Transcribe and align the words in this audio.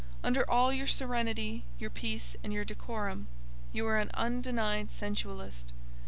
Under 0.23 0.49
all 0.49 0.73
your 0.73 0.87
serenity, 0.87 1.63
your 1.77 1.91
peace, 1.91 2.35
and 2.43 2.51
your 2.51 2.65
decorum, 2.65 3.27
you 3.71 3.85
are 3.85 3.99
an 3.99 4.09
undenied 4.15 4.89
sensualist. 4.89 5.73